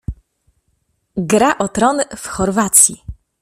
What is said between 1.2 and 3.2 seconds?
Gra o Tron w Chorwacji.